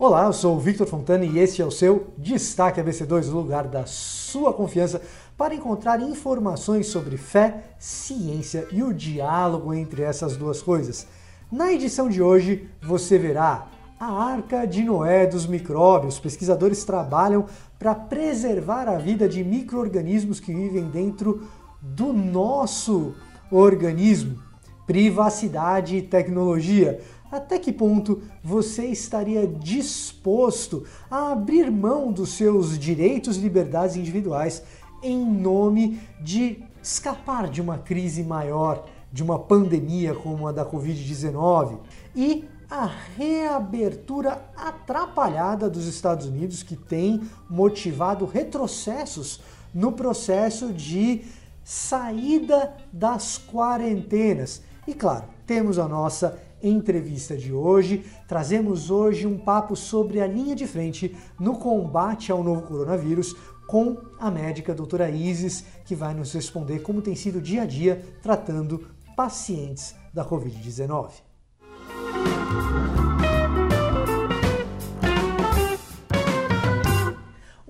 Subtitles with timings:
[0.00, 3.66] Olá, eu sou o Victor Fontana e esse é o seu Destaque ABC2, o lugar
[3.66, 5.02] da sua confiança
[5.36, 11.04] para encontrar informações sobre fé, ciência e o diálogo entre essas duas coisas.
[11.50, 13.66] Na edição de hoje, você verá
[13.98, 16.20] a Arca de Noé dos micróbios.
[16.20, 17.46] Pesquisadores trabalham
[17.76, 21.42] para preservar a vida de micro-organismos que vivem dentro
[21.82, 23.16] do nosso
[23.50, 24.38] organismo.
[24.86, 33.36] Privacidade e tecnologia até que ponto você estaria disposto a abrir mão dos seus direitos
[33.36, 34.62] e liberdades individuais
[35.02, 41.78] em nome de escapar de uma crise maior, de uma pandemia como a da Covid-19?
[42.16, 42.86] E a
[43.16, 49.40] reabertura atrapalhada dos Estados Unidos, que tem motivado retrocessos
[49.72, 51.24] no processo de
[51.64, 54.62] saída das quarentenas.
[54.86, 58.04] E claro, temos a nossa entrevista de hoje.
[58.26, 63.34] Trazemos hoje um papo sobre a linha de frente no combate ao novo coronavírus
[63.66, 67.66] com a médica doutora Isis, que vai nos responder como tem sido o dia a
[67.66, 71.10] dia tratando pacientes da Covid-19.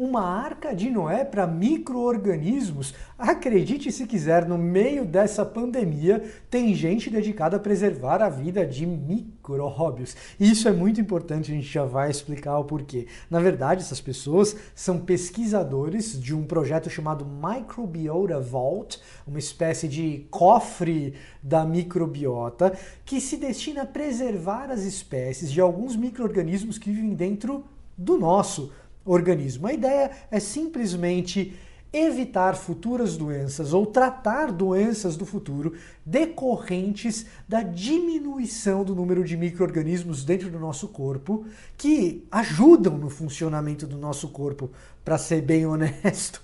[0.09, 2.95] Uma arca de Noé para micro-organismos.
[3.19, 8.87] Acredite se quiser, no meio dessa pandemia, tem gente dedicada a preservar a vida de
[8.87, 10.17] micróbios.
[10.41, 13.07] Isso é muito importante, a gente já vai explicar o porquê.
[13.31, 20.27] Na verdade, essas pessoas são pesquisadores de um projeto chamado Microbiota Vault, uma espécie de
[20.31, 22.73] cofre da microbiota,
[23.05, 27.63] que se destina a preservar as espécies de alguns micro-organismos que vivem dentro
[27.97, 28.73] do nosso
[29.05, 29.67] organismo.
[29.67, 31.55] A ideia é simplesmente
[31.93, 35.75] evitar futuras doenças ou tratar doenças do futuro
[36.05, 41.47] decorrentes da diminuição do número de micro-organismos dentro do nosso corpo
[41.79, 44.71] que ajudam no funcionamento do nosso corpo,
[45.05, 46.43] para ser bem honesto.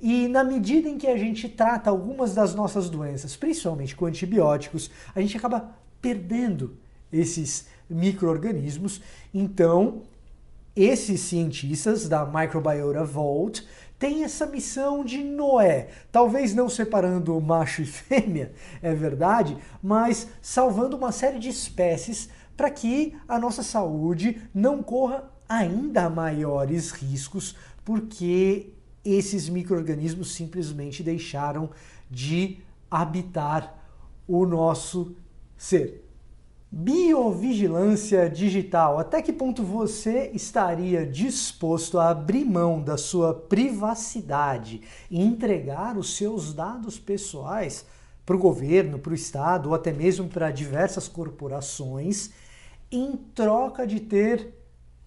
[0.00, 4.90] E na medida em que a gente trata algumas das nossas doenças, principalmente com antibióticos,
[5.14, 5.70] a gente acaba
[6.02, 6.76] perdendo
[7.12, 9.00] esses micro-organismos.
[9.32, 10.02] Então,
[10.74, 13.66] esses cientistas da Microbiota Vault
[13.98, 18.52] têm essa missão de Noé, talvez não separando macho e fêmea,
[18.82, 25.30] é verdade, mas salvando uma série de espécies para que a nossa saúde não corra
[25.48, 27.54] ainda maiores riscos,
[27.84, 28.72] porque
[29.04, 31.70] esses micro-organismos simplesmente deixaram
[32.10, 32.58] de
[32.90, 33.78] habitar
[34.26, 35.14] o nosso
[35.56, 36.01] ser.
[36.74, 38.98] Biovigilância digital.
[38.98, 46.16] Até que ponto você estaria disposto a abrir mão da sua privacidade e entregar os
[46.16, 47.84] seus dados pessoais
[48.24, 52.30] para o governo, para o Estado ou até mesmo para diversas corporações
[52.90, 54.61] em troca de ter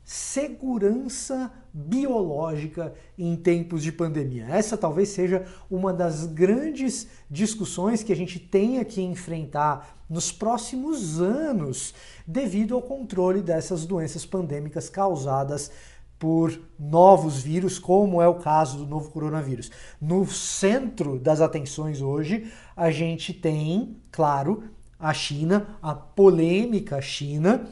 [0.05, 4.45] segurança biológica em tempos de pandemia.
[4.45, 11.19] Essa talvez seja uma das grandes discussões que a gente tenha que enfrentar nos próximos
[11.19, 11.95] anos
[12.25, 15.71] devido ao controle dessas doenças pandêmicas causadas
[16.19, 19.71] por novos vírus, como é o caso do novo coronavírus.
[19.99, 24.63] No centro das atenções hoje, a gente tem, claro,
[24.99, 27.67] a China, a polêmica China,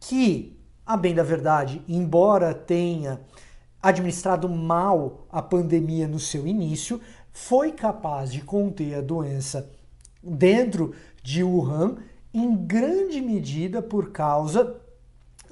[0.00, 3.20] que a bem da verdade, embora tenha
[3.80, 7.00] administrado mal a pandemia no seu início,
[7.32, 9.70] foi capaz de conter a doença
[10.22, 11.96] dentro de Wuhan,
[12.32, 14.80] em grande medida por causa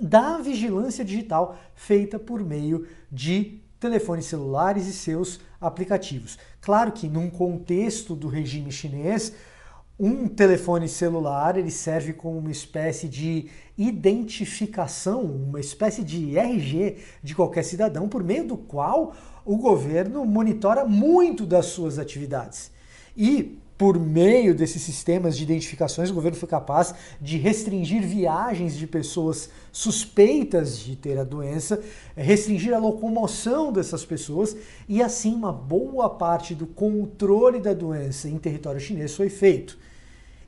[0.01, 6.39] da vigilância digital feita por meio de telefones celulares e seus aplicativos.
[6.61, 9.33] Claro que num contexto do regime chinês,
[10.03, 17.35] um telefone celular ele serve como uma espécie de identificação, uma espécie de RG de
[17.35, 22.73] qualquer cidadão, por meio do qual o governo monitora muito das suas atividades.
[23.15, 28.87] E por meio desses sistemas de identificações, o governo foi capaz de restringir viagens de
[28.87, 31.79] pessoas suspeitas de ter a doença,
[32.17, 34.57] restringir a locomoção dessas pessoas
[34.89, 39.79] e assim uma boa parte do controle da doença em território chinês foi feito.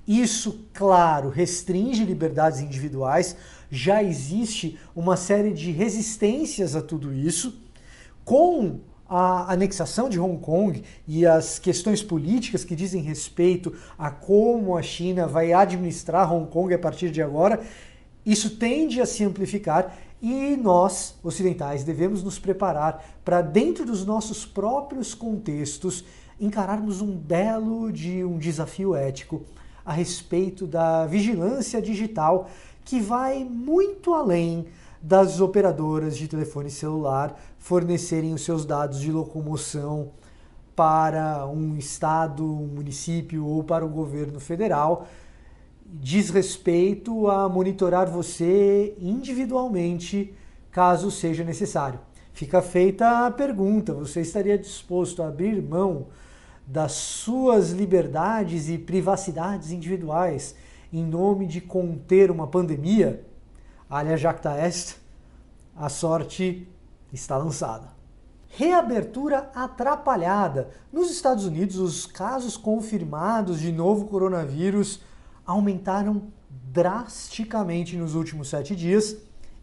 [0.07, 3.37] Isso, claro, restringe liberdades individuais,
[3.71, 7.61] já existe uma série de resistências a tudo isso.
[8.25, 14.77] Com a anexação de Hong Kong e as questões políticas que dizem respeito a como
[14.77, 17.61] a China vai administrar Hong Kong a partir de agora,
[18.25, 24.47] isso tende a se amplificar e nós, ocidentais, devemos nos preparar para, dentro dos nossos
[24.47, 26.05] próprios contextos,
[26.41, 29.45] encararmos um belo de um desafio ético
[29.85, 32.49] a respeito da vigilância digital
[32.85, 34.67] que vai muito além
[35.01, 40.11] das operadoras de telefone celular fornecerem os seus dados de locomoção
[40.77, 45.07] para um estado, um município ou para o governo federal.
[45.85, 50.33] Diz respeito a monitorar você individualmente,
[50.71, 52.01] caso seja necessário.
[52.33, 56.07] Fica feita a pergunta: você estaria disposto a abrir mão
[56.67, 60.55] das suas liberdades e privacidades individuais
[60.93, 63.25] em nome de conter uma pandemia?
[63.89, 64.97] Alia jacta est,
[65.77, 66.69] a sorte
[67.13, 67.93] está lançada.
[68.49, 70.71] Reabertura atrapalhada.
[70.93, 75.01] Nos Estados Unidos, os casos confirmados de novo coronavírus
[75.47, 76.25] aumentaram
[76.71, 79.17] drasticamente nos últimos sete dias,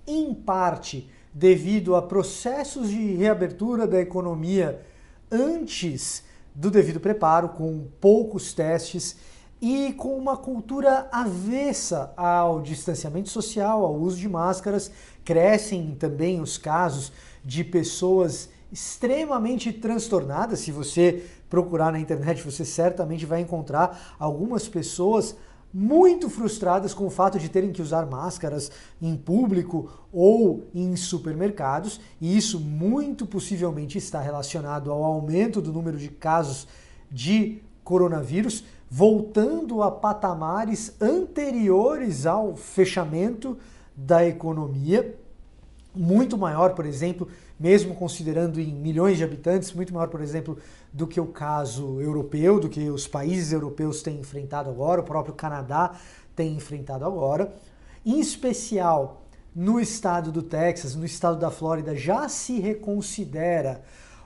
[0.07, 4.81] em parte devido a processos de reabertura da economia
[5.31, 6.23] antes
[6.53, 9.15] do devido preparo, com poucos testes
[9.61, 14.91] e com uma cultura avessa ao distanciamento social, ao uso de máscaras.
[15.23, 17.11] Crescem também os casos
[17.43, 20.59] de pessoas extremamente transtornadas.
[20.59, 25.35] Se você procurar na internet, você certamente vai encontrar algumas pessoas
[25.73, 28.71] muito frustradas com o fato de terem que usar máscaras
[29.01, 35.97] em público ou em supermercados, e isso muito possivelmente está relacionado ao aumento do número
[35.97, 36.67] de casos
[37.11, 43.57] de coronavírus, voltando a patamares anteriores ao fechamento
[43.95, 45.15] da economia,
[45.93, 47.27] muito maior, por exemplo,
[47.59, 50.57] mesmo considerando em milhões de habitantes, muito maior, por exemplo,
[50.93, 55.35] do que o caso europeu, do que os países europeus têm enfrentado agora, o próprio
[55.35, 55.95] Canadá
[56.35, 57.53] tem enfrentado agora.
[58.05, 59.23] Em especial
[59.53, 63.83] no estado do Texas, no estado da Flórida, já se reconsidera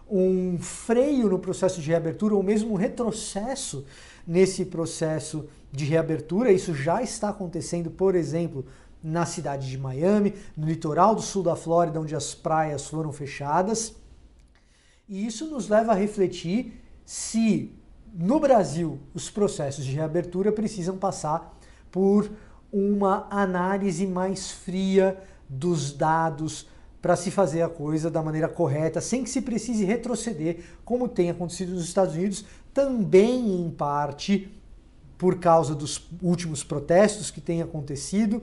[0.09, 3.86] um freio no processo de reabertura ou mesmo um retrocesso
[4.27, 6.51] nesse processo de reabertura.
[6.51, 8.65] Isso já está acontecendo, por exemplo,
[9.03, 13.94] na cidade de Miami, no litoral do sul da Flórida, onde as praias foram fechadas.
[15.09, 17.77] E isso nos leva a refletir se
[18.13, 21.57] no Brasil os processos de reabertura precisam passar
[21.91, 22.31] por
[22.71, 26.67] uma análise mais fria dos dados
[27.01, 31.29] para se fazer a coisa da maneira correta, sem que se precise retroceder, como tem
[31.29, 34.50] acontecido nos Estados Unidos, também em parte
[35.17, 38.41] por causa dos últimos protestos que têm acontecido,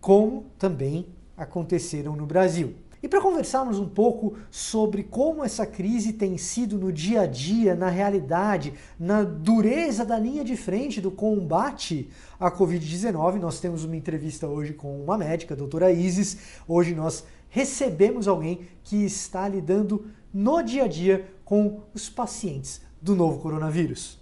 [0.00, 1.06] como também
[1.36, 2.74] aconteceram no Brasil.
[3.02, 7.74] E para conversarmos um pouco sobre como essa crise tem sido no dia a dia,
[7.74, 13.96] na realidade, na dureza da linha de frente do combate à Covid-19, nós temos uma
[13.96, 16.36] entrevista hoje com uma médica, a doutora Isis.
[16.68, 23.16] Hoje nós recebemos alguém que está lidando no dia a dia com os pacientes do
[23.16, 24.20] novo coronavírus.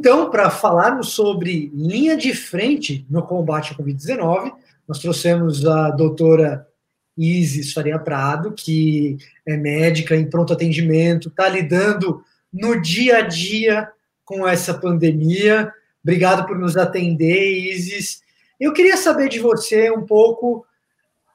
[0.00, 4.50] Então, para falarmos sobre linha de frente no combate à Covid-19,
[4.88, 6.66] nós trouxemos a doutora
[7.14, 13.90] Isis Faria Prado, que é médica em pronto atendimento, está lidando no dia a dia
[14.24, 15.70] com essa pandemia.
[16.02, 18.22] Obrigado por nos atender, Isis.
[18.58, 20.64] Eu queria saber de você um pouco o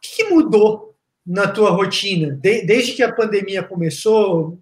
[0.01, 4.57] que mudou na tua rotina desde que a pandemia começou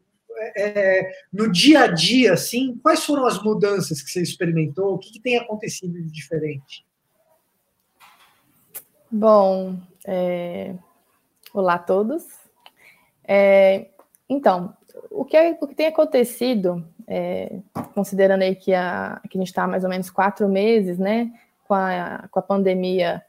[0.55, 4.93] é, no dia a dia, assim, quais foram as mudanças que você experimentou?
[4.93, 6.85] O que, que tem acontecido de diferente?
[9.11, 10.75] Bom, é...
[11.53, 12.25] olá a todos.
[13.23, 13.87] É...
[14.27, 14.75] Então,
[15.09, 17.59] o que, o que tem acontecido, é,
[17.93, 21.31] considerando aí que a, que a gente está mais ou menos quatro meses, né,
[21.67, 23.21] com a, com a pandemia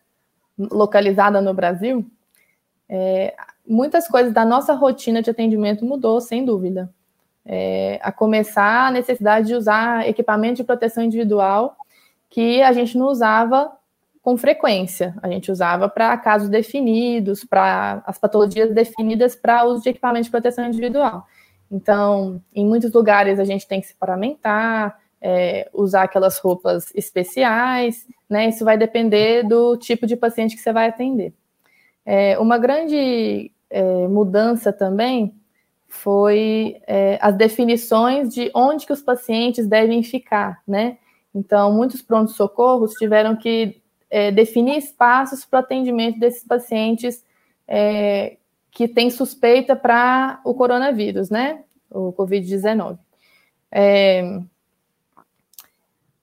[0.56, 2.08] localizada no Brasil,
[2.88, 3.34] é,
[3.66, 6.90] muitas coisas da nossa rotina de atendimento mudou, sem dúvida
[7.46, 11.76] é, a começar a necessidade de usar equipamento de proteção individual
[12.30, 13.72] que a gente não usava
[14.22, 15.14] com frequência.
[15.22, 20.30] A gente usava para casos definidos, para as patologias definidas para uso de equipamento de
[20.30, 21.26] proteção individual.
[21.70, 28.06] Então, em muitos lugares a gente tem que se paramentar, é, usar aquelas roupas especiais,
[28.28, 28.48] né?
[28.48, 31.34] Isso vai depender do tipo de paciente que você vai atender.
[32.04, 35.34] É, uma grande é, mudança também
[35.94, 40.98] foi é, as definições de onde que os pacientes devem ficar, né?
[41.32, 47.24] Então, muitos prontos-socorros tiveram que é, definir espaços para o atendimento desses pacientes
[47.66, 48.36] é,
[48.70, 51.62] que têm suspeita para o coronavírus, né?
[51.88, 52.98] O Covid-19.
[53.70, 54.40] É,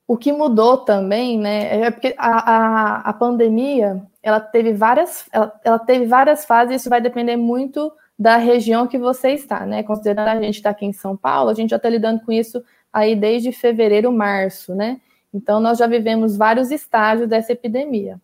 [0.05, 1.85] o que mudou também, né?
[1.85, 6.89] É porque a, a, a pandemia ela teve várias, ela, ela teve várias fases, isso
[6.89, 9.81] vai depender muito da região que você está, né?
[9.81, 12.63] Considerando a gente está aqui em São Paulo, a gente já está lidando com isso
[12.93, 15.01] aí desde fevereiro, março, né?
[15.33, 18.21] Então, nós já vivemos vários estágios dessa epidemia.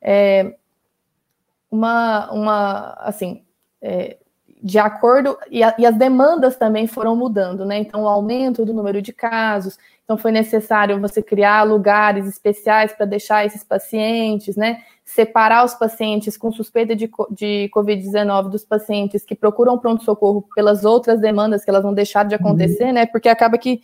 [0.00, 0.56] É,
[1.70, 3.44] uma, uma, assim,
[3.80, 4.16] é,
[4.60, 7.78] de acordo, e, a, e, as demandas também foram mudando, né?
[7.78, 9.78] Então, o aumento do número de casos,
[10.12, 14.82] então foi necessário você criar lugares especiais para deixar esses pacientes, né?
[15.06, 21.18] Separar os pacientes com suspeita de, de Covid-19 dos pacientes que procuram pronto-socorro pelas outras
[21.18, 22.92] demandas que elas vão deixar de acontecer, uhum.
[22.92, 23.06] né?
[23.06, 23.80] Porque acaba que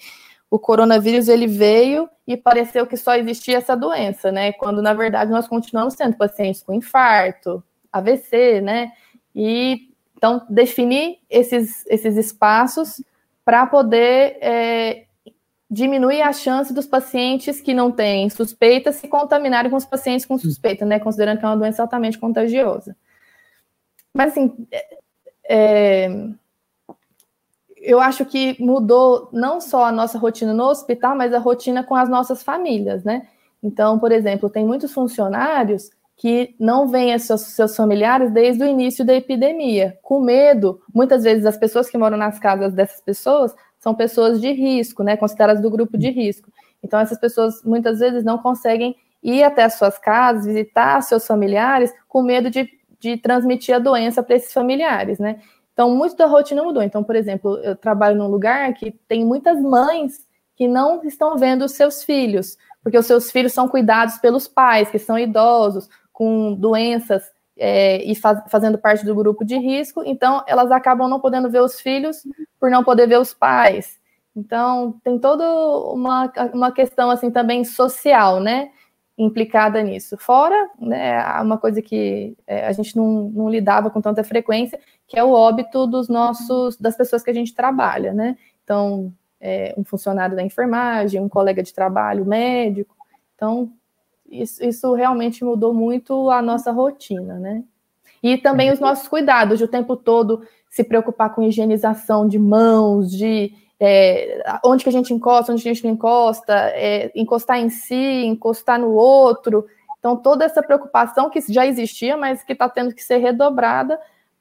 [0.50, 4.52] o coronavírus ele veio e pareceu que só existia essa doença, né?
[4.52, 8.92] Quando na verdade nós continuamos tendo pacientes com infarto, AVC, né?
[9.34, 13.02] E então definir esses, esses espaços
[13.46, 15.04] para poder é,
[15.70, 20.38] diminuir a chance dos pacientes que não têm suspeita se contaminarem com os pacientes com
[20.38, 20.98] suspeita, né?
[20.98, 22.96] Considerando que é uma doença altamente contagiosa.
[24.14, 24.98] Mas assim, é,
[25.48, 26.28] é
[27.80, 31.94] eu acho que mudou não só a nossa rotina no hospital, mas a rotina com
[31.94, 33.28] as nossas famílias, né?
[33.62, 39.04] Então, por exemplo, tem muitos funcionários que não veem seus, seus familiares desde o início
[39.04, 40.80] da epidemia, com medo.
[40.92, 45.16] Muitas vezes as pessoas que moram nas casas dessas pessoas são pessoas de risco, né?
[45.16, 46.50] Consideradas do grupo de risco.
[46.82, 51.92] Então, essas pessoas muitas vezes não conseguem ir até as suas casas, visitar seus familiares,
[52.06, 52.68] com medo de,
[53.00, 55.40] de transmitir a doença para esses familiares, né?
[55.72, 56.82] Então, muito da rotina mudou.
[56.82, 61.64] Então, por exemplo, eu trabalho num lugar que tem muitas mães que não estão vendo
[61.64, 66.52] os seus filhos, porque os seus filhos são cuidados pelos pais, que são idosos, com
[66.54, 71.50] doenças é, e faz, fazendo parte do grupo de risco, então elas acabam não podendo
[71.50, 72.22] ver os filhos
[72.58, 73.98] por não poder ver os pais.
[74.34, 75.44] Então, tem toda
[75.92, 78.70] uma, uma questão assim também social, né?
[79.18, 80.16] implicada nisso.
[80.16, 85.18] Fora, né, uma coisa que é, a gente não, não, lidava com tanta frequência, que
[85.18, 88.36] é o óbito dos nossos, das pessoas que a gente trabalha, né?
[88.62, 92.96] Então, é, um funcionário da enfermagem, um colega de trabalho, médico.
[93.34, 93.72] Então,
[94.30, 97.64] isso, isso realmente mudou muito a nossa rotina, né?
[98.22, 103.10] E também os nossos cuidados, de o tempo todo se preocupar com higienização de mãos,
[103.10, 107.70] de é, onde que a gente encosta, onde a gente não encosta, é, encostar em
[107.70, 109.66] si, encostar no outro.
[109.98, 113.98] Então, toda essa preocupação que já existia, mas que está tendo que ser redobrada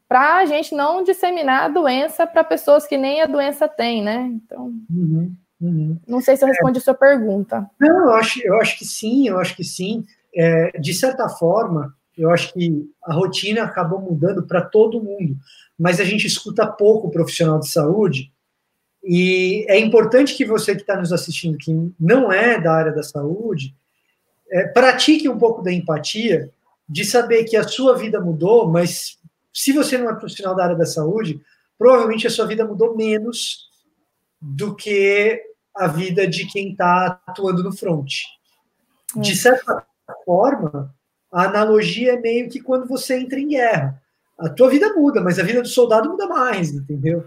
[0.07, 4.31] para a gente não disseminar a doença para pessoas que nem a doença tem, né?
[4.33, 5.97] Então, uhum, uhum.
[6.07, 7.69] não sei se eu respondi é, a sua pergunta.
[7.79, 10.05] Não, eu acho, eu acho que sim, eu acho que sim.
[10.35, 15.35] É, de certa forma, eu acho que a rotina acabou mudando para todo mundo,
[15.77, 18.31] mas a gente escuta pouco o profissional de saúde
[19.03, 23.03] e é importante que você que está nos assistindo, que não é da área da
[23.03, 23.73] saúde,
[24.51, 26.51] é, pratique um pouco da empatia,
[26.89, 29.17] de saber que a sua vida mudou, mas
[29.53, 31.41] se você não é profissional da área da saúde,
[31.77, 33.69] provavelmente a sua vida mudou menos
[34.41, 35.41] do que
[35.75, 38.11] a vida de quem está atuando no front.
[39.15, 39.35] De é.
[39.35, 39.85] certa
[40.25, 40.93] forma,
[41.31, 44.01] a analogia é meio que quando você entra em guerra.
[44.37, 47.25] A tua vida muda, mas a vida do soldado muda mais, entendeu?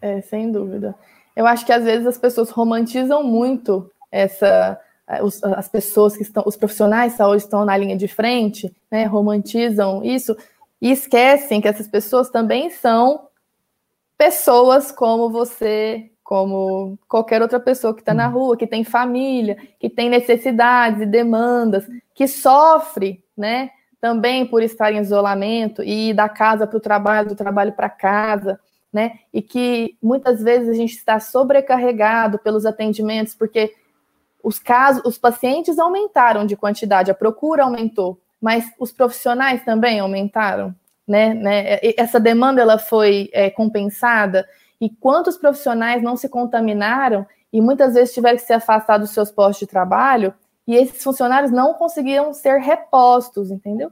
[0.00, 0.94] É, sem dúvida.
[1.34, 5.20] Eu acho que às vezes as pessoas romantizam muito essa é,
[5.56, 10.04] as pessoas que estão, os profissionais de saúde estão na linha de frente, né, romantizam
[10.04, 10.36] isso
[10.82, 13.26] e esquecem que essas pessoas também são
[14.18, 19.88] pessoas como você, como qualquer outra pessoa que está na rua, que tem família, que
[19.88, 23.70] tem necessidades e demandas, que sofre, né,
[24.00, 27.88] também por estar em isolamento e ir da casa para o trabalho, do trabalho para
[27.88, 28.60] casa
[28.92, 29.18] né?
[29.32, 33.74] E que muitas vezes a gente está sobrecarregado pelos atendimentos, porque
[34.42, 40.74] os casos, os pacientes aumentaram de quantidade, a procura aumentou, mas os profissionais também aumentaram,
[41.06, 41.34] né?
[41.34, 41.78] né?
[41.96, 44.48] Essa demanda ela foi é, compensada
[44.80, 49.30] e quantos profissionais não se contaminaram e muitas vezes tiveram que se afastar dos seus
[49.30, 50.34] postos de trabalho
[50.66, 53.90] e esses funcionários não conseguiram ser repostos, entendeu?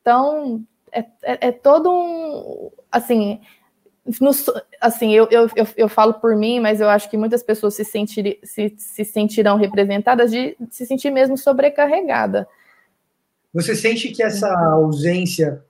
[0.00, 0.62] Então
[0.92, 3.40] é, é, é todo um assim
[4.20, 4.30] no,
[4.80, 7.84] assim, eu, eu, eu, eu, falo por mim, mas eu acho que muitas pessoas se,
[7.84, 12.46] sentir, se, se sentirão representadas de se sentir mesmo sobrecarregada.
[13.52, 15.64] Você sente que essa ausência,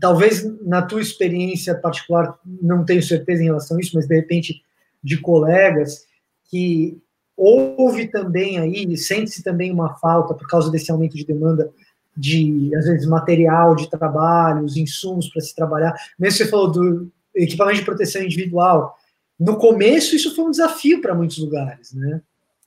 [0.00, 4.62] talvez na tua experiência particular, não tenho certeza em relação a isso, mas de repente
[5.02, 6.06] de colegas,
[6.50, 6.98] que
[7.36, 11.70] houve também aí, sente-se também uma falta por causa desse aumento de demanda
[12.16, 15.94] de, às vezes, material de trabalho, os insumos para se trabalhar.
[16.18, 18.96] Mesmo você falou do, equipamento de proteção individual.
[19.38, 22.20] No começo, isso foi um desafio para muitos lugares, né?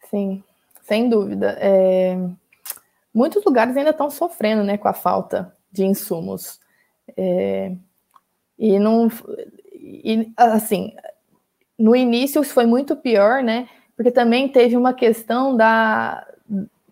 [0.10, 0.44] Sim,
[0.84, 1.55] sem dúvida.
[1.60, 2.17] É...
[3.13, 6.60] Muitos lugares ainda estão sofrendo né, com a falta de insumos.
[7.16, 7.72] É...
[8.58, 9.10] E não.
[9.74, 10.94] E, assim,
[11.78, 13.68] no início isso foi muito pior, né?
[13.96, 16.26] Porque também teve uma questão da,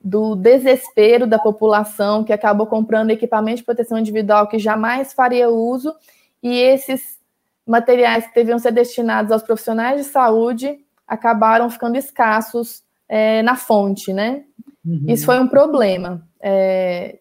[0.03, 5.96] do desespero da população que acabou comprando equipamento de proteção individual que jamais faria uso,
[6.41, 7.17] e esses
[7.65, 10.77] materiais que deviam ser destinados aos profissionais de saúde
[11.08, 14.43] acabaram ficando escassos é, na fonte, né?
[14.86, 15.05] Uhum.
[15.08, 16.27] Isso foi um problema.
[16.41, 17.20] É,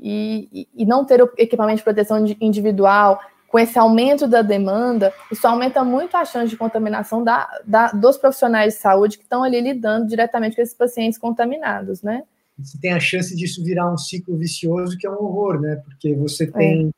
[0.00, 3.20] e, e, não ter o equipamento de proteção individual,
[3.54, 8.16] com esse aumento da demanda, isso aumenta muito a chance de contaminação da, da, dos
[8.16, 12.24] profissionais de saúde que estão ali lidando diretamente com esses pacientes contaminados, né?
[12.58, 15.76] Você tem a chance disso virar um ciclo vicioso que é um horror, né?
[15.84, 16.90] Porque você tem é.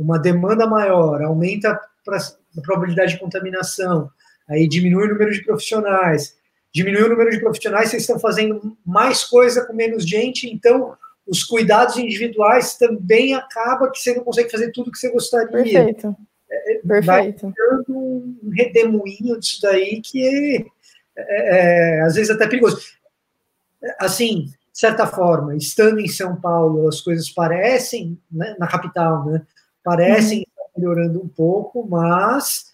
[0.00, 4.08] uma demanda maior, aumenta a probabilidade de contaminação,
[4.48, 6.36] aí diminui o número de profissionais,
[6.72, 11.42] diminui o número de profissionais, vocês estão fazendo mais coisa com menos gente, então os
[11.42, 15.50] cuidados individuais também acaba que você não consegue fazer tudo que você gostaria.
[15.50, 16.16] Perfeito.
[16.50, 17.52] É, é Perfeito.
[17.56, 20.66] Vai um redemoinho disso daí que
[21.16, 22.80] é, é, é, às vezes até perigoso.
[23.98, 29.42] Assim, de certa forma, estando em São Paulo, as coisas parecem, né, na capital, né,
[29.82, 30.42] parecem uhum.
[30.42, 32.72] estar melhorando um pouco, mas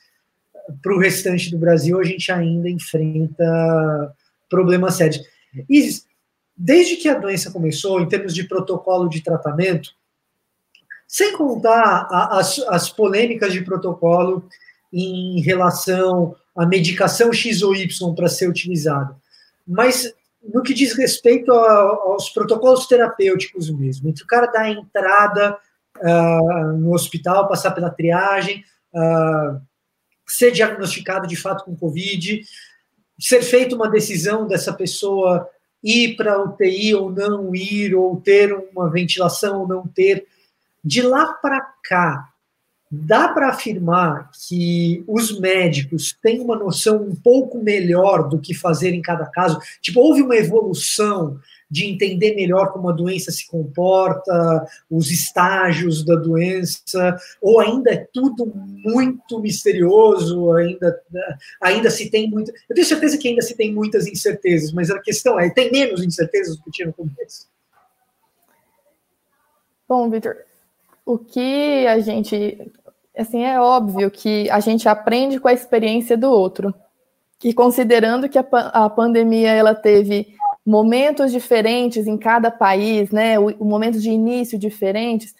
[0.82, 4.14] para o restante do Brasil a gente ainda enfrenta
[4.48, 5.22] problemas sérios.
[5.68, 6.06] Isis,
[6.62, 9.92] desde que a doença começou, em termos de protocolo de tratamento,
[11.08, 14.46] sem contar a, as, as polêmicas de protocolo
[14.92, 19.16] em relação à medicação X ou Y para ser utilizada,
[19.66, 20.12] mas
[20.52, 25.56] no que diz respeito a, aos protocolos terapêuticos mesmo, entre o cara dar a entrada
[25.96, 28.62] uh, no hospital, passar pela triagem,
[28.92, 29.58] uh,
[30.26, 32.42] ser diagnosticado de fato com Covid,
[33.18, 35.48] ser feita uma decisão dessa pessoa
[35.82, 40.26] ir para a UTI ou não ir, ou ter uma ventilação ou não ter.
[40.84, 42.30] De lá para cá,
[42.90, 48.92] dá para afirmar que os médicos têm uma noção um pouco melhor do que fazer
[48.92, 49.60] em cada caso?
[49.80, 51.38] Tipo, houve uma evolução
[51.70, 58.08] de entender melhor como a doença se comporta, os estágios da doença, ou ainda é
[58.12, 61.00] tudo muito misterioso, ainda,
[61.62, 62.50] ainda se tem muito.
[62.68, 66.02] Eu tenho certeza que ainda se tem muitas incertezas, mas a questão é: tem menos
[66.02, 67.48] incertezas do que tinha no começo?
[69.88, 70.36] Bom, Vitor,
[71.06, 72.72] o que a gente.
[73.16, 76.74] Assim, é óbvio que a gente aprende com a experiência do outro.
[77.42, 83.38] E considerando que a, a pandemia ela teve momentos diferentes em cada país, né?
[83.38, 85.34] O, o momentos de início diferentes.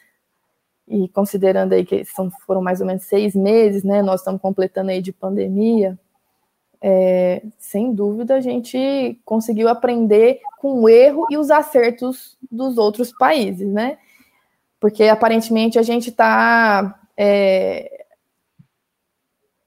[0.89, 4.03] E considerando aí que são, foram mais ou menos seis meses, né?
[4.03, 5.99] Nós estamos completando aí de pandemia.
[6.83, 13.13] É, sem dúvida, a gente conseguiu aprender com o erro e os acertos dos outros
[13.13, 13.99] países, né?
[14.81, 18.07] Porque aparentemente a gente está é,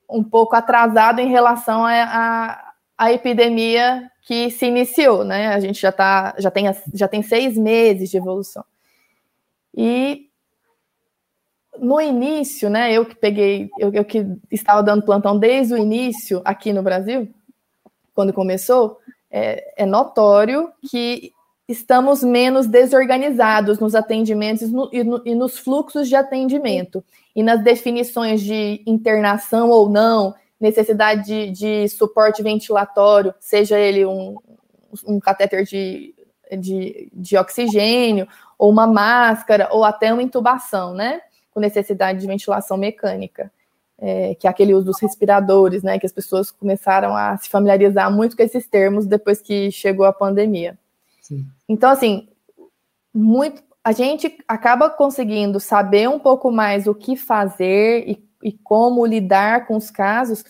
[0.09, 2.62] um pouco atrasado em relação a, a,
[3.03, 5.49] a epidemia que se iniciou, né?
[5.49, 8.63] A gente já tá, já tem, já tem seis meses de evolução.
[9.75, 10.29] E
[11.77, 12.93] no início, né?
[12.93, 17.29] Eu que peguei, eu, eu que estava dando plantão desde o início aqui no Brasil,
[18.13, 21.33] quando começou, é, é notório que
[21.67, 27.03] estamos menos desorganizados nos atendimentos no, e, no, e nos fluxos de atendimento
[27.35, 34.37] e nas definições de internação ou não, necessidade de, de suporte ventilatório, seja ele um,
[35.05, 36.15] um catéter de,
[36.57, 38.25] de, de oxigênio,
[38.57, 41.19] ou uma máscara, ou até uma intubação, né?
[41.51, 43.51] Com necessidade de ventilação mecânica.
[43.99, 45.99] É, que é aquele uso dos respiradores, né?
[45.99, 50.13] Que as pessoas começaram a se familiarizar muito com esses termos depois que chegou a
[50.13, 50.77] pandemia.
[51.21, 51.45] Sim.
[51.67, 52.29] Então, assim,
[53.13, 59.05] muito, a gente acaba conseguindo saber um pouco mais o que fazer e, e como
[59.05, 60.43] lidar com os casos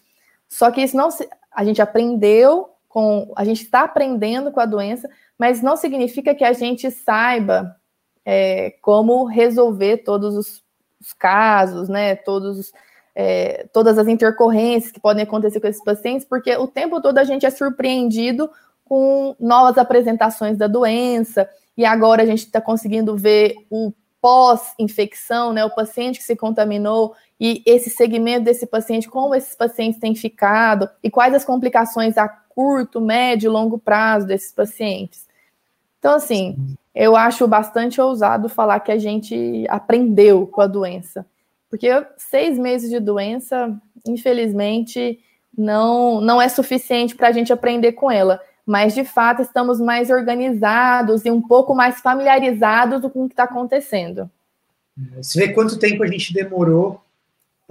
[0.54, 4.68] só que isso não se, a gente aprendeu com, a gente está aprendendo com a
[4.68, 7.76] doença, mas não significa que a gente saiba
[8.24, 10.64] é, como resolver todos os,
[11.02, 12.16] os, casos, né?
[12.16, 12.72] Todos
[13.16, 17.24] é, todas as intercorrências que podem acontecer com esses pacientes, porque o tempo todo a
[17.24, 18.48] gente é surpreendido
[18.86, 25.66] com novas apresentações da doença, e agora a gente está conseguindo ver o pós-infecção, né?
[25.66, 30.90] O paciente que se contaminou e esse segmento desse paciente, como esses pacientes têm ficado
[31.04, 35.28] e quais as complicações a curto, médio e longo prazo desses pacientes.
[36.00, 36.56] Então, assim,
[36.96, 41.26] eu acho bastante ousado falar que a gente aprendeu com a doença,
[41.70, 43.78] porque seis meses de doença,
[44.08, 45.20] infelizmente,
[45.58, 48.40] não, não é suficiente para a gente aprender com ela.
[48.66, 53.44] Mas, de fato, estamos mais organizados e um pouco mais familiarizados com o que está
[53.44, 54.32] acontecendo.
[55.18, 57.03] Você vê quanto tempo a gente demorou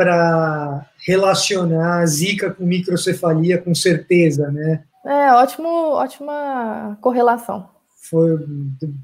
[0.03, 4.83] para relacionar zika com microcefalia com certeza, né?
[5.05, 7.69] É, ótimo, ótima correlação.
[8.01, 8.37] foi,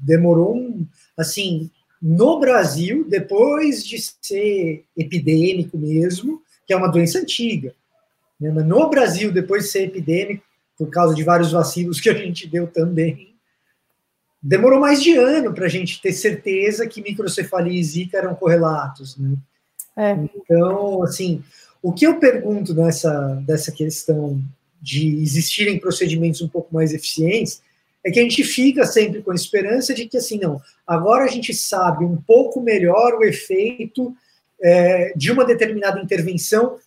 [0.01, 0.85] demorou, um,
[1.17, 1.69] assim,
[2.01, 7.73] no Brasil, depois de ser epidêmico mesmo, que é uma doença antiga,
[8.39, 8.51] né?
[8.53, 10.43] mas no Brasil, depois de ser epidêmico,
[10.77, 13.35] por causa de vários vacilos que a gente deu também,
[14.41, 19.17] demorou mais de ano para a gente ter certeza que microcefalia e zika eram correlatos,
[19.17, 19.35] né?
[19.99, 20.17] É.
[20.33, 21.43] Então, assim,
[21.83, 24.41] o que eu pergunto nessa dessa questão
[24.81, 27.61] de existirem procedimentos um pouco mais eficientes
[28.01, 31.27] é que a gente fica sempre com a esperança de que, assim, não, agora a
[31.27, 34.15] gente sabe um pouco melhor o efeito
[34.61, 36.77] é, de uma determinada intervenção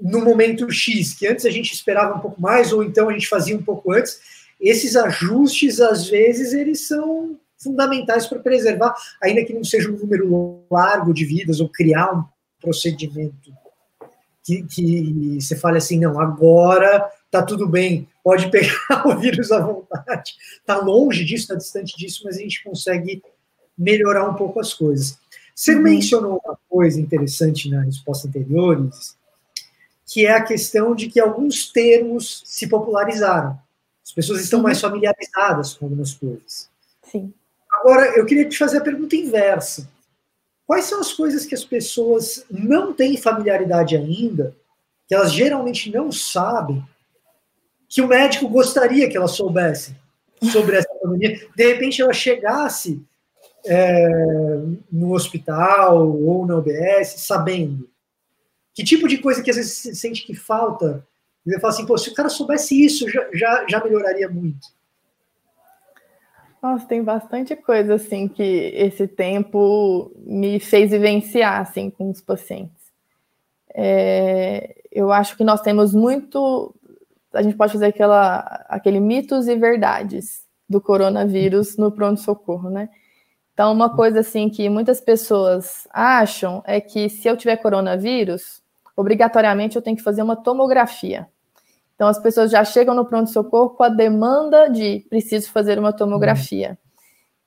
[0.00, 3.28] no momento X, que antes a gente esperava um pouco mais, ou então a gente
[3.28, 4.20] fazia um pouco antes.
[4.60, 10.64] Esses ajustes, às vezes, eles são fundamentais para preservar, ainda que não seja um número
[10.70, 12.24] largo de vidas, ou criar um
[12.60, 13.52] procedimento
[14.44, 19.58] que, que você fale assim, não, agora tá tudo bem, pode pegar o vírus à
[19.58, 20.34] vontade.
[20.60, 23.22] Está longe disso, está distante disso, mas a gente consegue
[23.76, 25.18] melhorar um pouco as coisas.
[25.54, 25.82] Você uhum.
[25.82, 28.88] mencionou uma coisa interessante na resposta anterior,
[30.06, 33.58] que é a questão de que alguns termos se popularizaram.
[34.04, 36.68] As pessoas estão mais familiarizadas com algumas coisas.
[37.10, 37.32] Sim.
[37.84, 39.86] Agora, eu queria te fazer a pergunta inversa.
[40.66, 44.56] Quais são as coisas que as pessoas não têm familiaridade ainda,
[45.06, 46.82] que elas geralmente não sabem,
[47.86, 49.94] que o médico gostaria que ela soubesse
[50.50, 51.46] sobre essa pandemia.
[51.54, 53.02] De repente ela chegasse
[53.66, 54.08] é,
[54.90, 57.86] no hospital ou na UBS sabendo.
[58.72, 61.06] Que tipo de coisa que às vezes você sente que falta?
[61.44, 64.73] Você fala assim, pô, se o cara soubesse isso, já, já, já melhoraria muito.
[66.64, 72.90] Nossa, tem bastante coisa assim que esse tempo me fez vivenciar assim com os pacientes.
[73.74, 76.74] É, eu acho que nós temos muito
[77.34, 82.88] a gente pode fazer aquela, aquele mitos e verdades do coronavírus no pronto-socorro, né?
[83.52, 88.62] Então, uma coisa assim que muitas pessoas acham é que se eu tiver coronavírus,
[88.96, 91.28] obrigatoriamente eu tenho que fazer uma tomografia.
[91.94, 96.78] Então, as pessoas já chegam no pronto-socorro com a demanda de preciso fazer uma tomografia.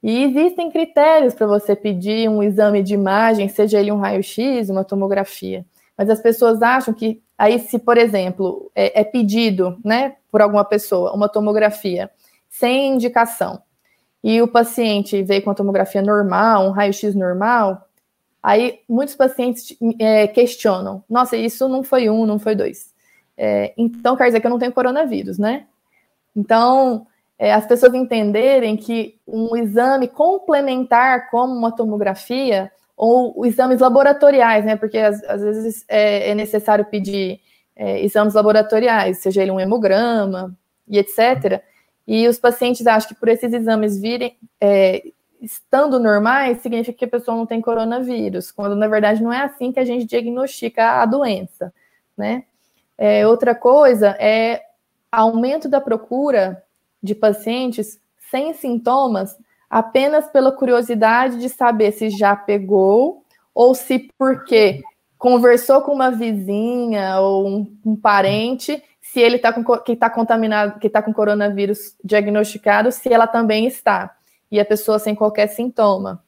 [0.01, 4.83] E existem critérios para você pedir um exame de imagem, seja ele um raio-x, uma
[4.83, 5.65] tomografia.
[5.97, 10.65] Mas as pessoas acham que Aí, se, por exemplo, é, é pedido né, por alguma
[10.65, 12.09] pessoa uma tomografia
[12.49, 13.61] sem indicação,
[14.23, 17.87] e o paciente veio com a tomografia normal, um raio-x normal,
[18.41, 22.91] aí muitos pacientes é, questionam: nossa, isso não foi um, não foi dois.
[23.37, 25.65] É, então quer dizer que eu não tenho coronavírus, né?
[26.35, 27.05] Então,
[27.37, 34.75] é, as pessoas entenderem que um exame complementar, como uma tomografia, ou exames laboratoriais, né?
[34.75, 37.39] Porque às, às vezes é, é, necessário pedir
[37.75, 41.61] é, exames laboratoriais, seja ele um hemograma e etc.
[42.07, 45.03] E os pacientes acham que por esses exames virem é,
[45.39, 49.71] estando normais, significa que a pessoa não tem coronavírus, quando na verdade não é assim
[49.71, 51.71] que a gente diagnostica a doença,
[52.17, 52.45] né?
[52.97, 54.63] É, outra coisa é
[55.11, 56.63] aumento da procura
[57.01, 59.37] de pacientes sem sintomas
[59.69, 64.81] apenas pela curiosidade de saber se já pegou ou se porque
[65.17, 70.79] conversou com uma vizinha ou um, um parente, se ele está com que está contaminado,
[70.79, 74.15] que está com coronavírus diagnosticado, se ela também está
[74.51, 76.23] e a pessoa sem qualquer sintoma,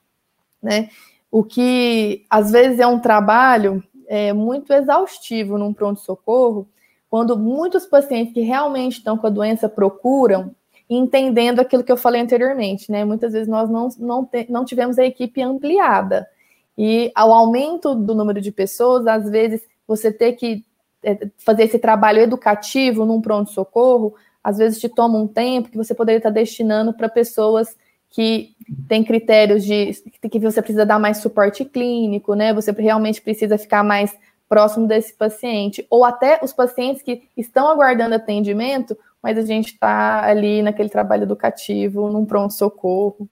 [0.62, 0.89] né?
[1.32, 6.67] O que às vezes é um trabalho é, muito exaustivo num pronto socorro,
[7.10, 10.54] quando muitos pacientes que realmente estão com a doença procuram
[10.89, 13.06] entendendo aquilo que eu falei anteriormente, né?
[13.06, 16.28] Muitas vezes nós não, não, te, não tivemos a equipe ampliada.
[16.76, 20.65] E ao aumento do número de pessoas, às vezes você ter que
[21.04, 25.93] é, fazer esse trabalho educativo num pronto-socorro, às vezes te toma um tempo que você
[25.93, 27.76] poderia estar destinando para pessoas
[28.10, 28.56] que
[28.88, 29.93] têm critérios de
[30.29, 32.53] que você precisa dar mais suporte clínico, né?
[32.53, 34.15] Você realmente precisa ficar mais
[34.47, 40.23] próximo desse paciente, ou até os pacientes que estão aguardando atendimento, mas a gente está
[40.23, 43.29] ali naquele trabalho educativo, num pronto-socorro,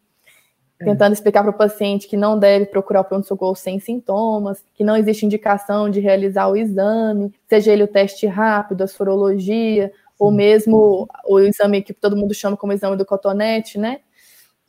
[0.80, 0.86] é.
[0.86, 4.96] tentando explicar para o paciente que não deve procurar o pronto-socorro sem sintomas, que não
[4.96, 9.94] existe indicação de realizar o exame, seja ele o teste rápido, a sorologia, Sim.
[10.20, 14.02] ou mesmo o exame que todo mundo chama como exame do cotonete, né?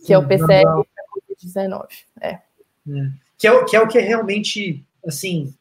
[0.04, 1.86] Que é o PCR Covid-19.
[2.20, 2.28] É.
[2.30, 2.40] é.
[3.36, 5.54] Que, é, que é o que é realmente, assim,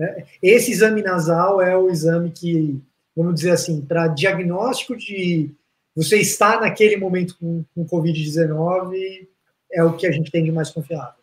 [0.00, 2.82] é, esse exame nasal é o exame que
[3.18, 5.50] vamos dizer assim, para diagnóstico de
[5.94, 9.26] você estar naquele momento com, com Covid-19,
[9.72, 11.18] é o que a gente tem de mais confiável.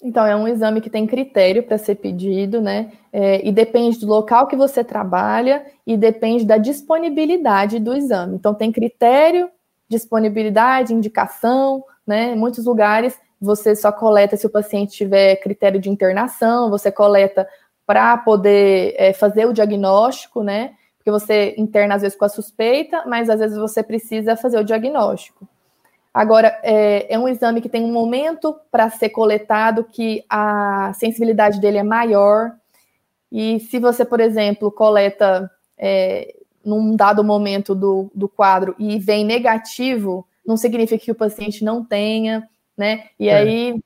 [0.00, 2.92] Então, é um exame que tem critério para ser pedido, né?
[3.12, 8.36] É, e depende do local que você trabalha e depende da disponibilidade do exame.
[8.36, 9.50] Então, tem critério
[9.88, 12.32] disponibilidade, indicação, né?
[12.32, 17.48] Em muitos lugares você só coleta se o paciente tiver critério de internação, você coleta
[17.86, 20.74] para poder é, fazer o diagnóstico, né?
[20.98, 24.64] Porque você interna às vezes com a suspeita, mas às vezes você precisa fazer o
[24.64, 25.48] diagnóstico.
[26.12, 31.60] Agora, é, é um exame que tem um momento para ser coletado que a sensibilidade
[31.60, 32.52] dele é maior.
[33.30, 39.24] E se você, por exemplo, coleta é, num dado momento do, do quadro e vem
[39.24, 43.04] negativo, não significa que o paciente não tenha, né?
[43.18, 43.36] E é.
[43.36, 43.80] aí,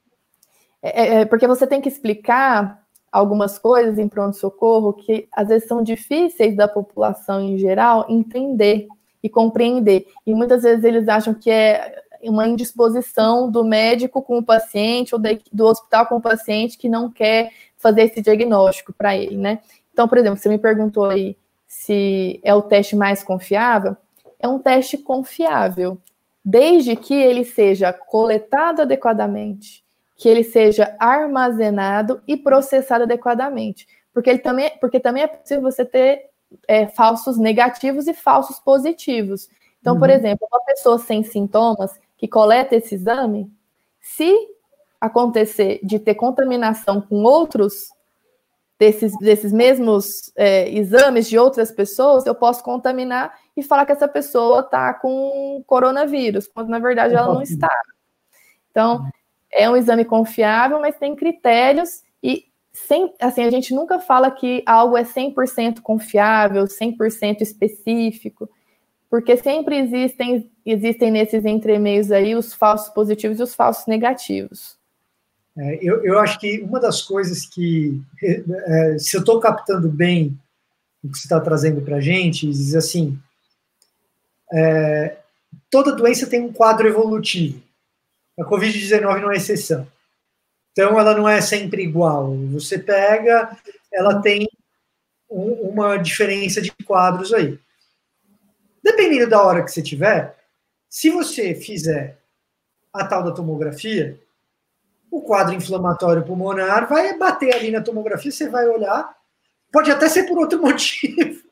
[0.83, 5.69] é, é, é, porque você tem que explicar algumas coisas em pronto-socorro que às vezes
[5.69, 8.87] são difíceis da população em geral entender
[9.23, 10.07] e compreender.
[10.27, 15.21] E muitas vezes eles acham que é uma indisposição do médico com o paciente ou
[15.21, 19.59] do hospital com o paciente que não quer fazer esse diagnóstico para ele, né?
[19.93, 21.37] Então, por exemplo, você me perguntou aí
[21.73, 23.97] se é o teste mais confiável.
[24.39, 25.97] É um teste confiável,
[26.45, 29.83] desde que ele seja coletado adequadamente,
[30.15, 33.89] que ele seja armazenado e processado adequadamente.
[34.13, 36.27] Porque, ele também, porque também é possível você ter
[36.69, 39.49] é, falsos negativos e falsos positivos.
[39.81, 39.99] Então, uhum.
[39.99, 43.51] por exemplo, uma pessoa sem sintomas que coleta esse exame,
[43.99, 44.31] se
[45.01, 47.89] acontecer de ter contaminação com outros
[48.83, 54.09] desses, desses mesmos é, exames de outras pessoas, eu posso contaminar e falar que essa
[54.09, 57.71] pessoa está com coronavírus, quando na verdade ela não está.
[58.73, 59.09] Então,
[59.53, 64.65] é um exame confiável, mas tem critérios e sem, assim, a gente nunca fala que
[64.67, 68.51] algo é 100% confiável, 100% específico,
[69.09, 74.77] porque sempre existem, existem nesses entremeios aí os falsos positivos e os falsos negativos.
[75.57, 80.39] É, eu, eu acho que uma das coisas que, é, se eu estou captando bem
[81.03, 83.19] o que você está trazendo para a gente, diz assim,
[84.53, 85.17] é,
[85.71, 87.61] toda doença tem um quadro evolutivo.
[88.39, 89.87] A Covid-19 não é exceção.
[90.71, 92.35] Então, ela não é sempre igual.
[92.53, 93.57] Você pega,
[93.93, 94.49] ela tem
[95.29, 97.59] um, uma diferença de quadros aí.
[98.83, 100.37] Dependendo da hora que você tiver,
[100.89, 102.19] se você fizer
[102.93, 104.19] a tal da tomografia,
[105.13, 109.15] o quadro inflamatório pulmonar vai bater ali na tomografia, você vai olhar,
[109.71, 111.43] pode até ser por outro motivo,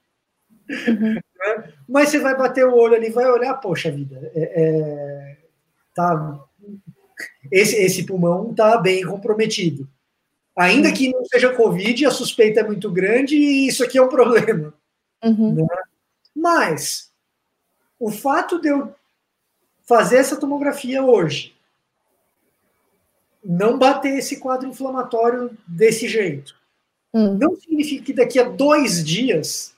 [0.89, 1.15] uhum.
[1.15, 1.73] né?
[1.87, 5.37] mas você vai bater o olho ali, vai olhar, poxa vida, é, é,
[5.95, 6.41] tá,
[7.53, 9.87] esse, esse pulmão está bem comprometido.
[10.57, 14.09] Ainda que não seja Covid, a suspeita é muito grande e isso aqui é um
[14.09, 14.73] problema.
[15.23, 15.55] Uhum.
[15.55, 15.67] Né?
[16.35, 17.13] Mas
[17.99, 18.95] o fato de eu
[19.87, 21.55] fazer essa tomografia hoje,
[23.45, 26.55] não bater esse quadro inflamatório desse jeito.
[27.13, 27.37] Hum.
[27.37, 29.75] Não significa que daqui a dois dias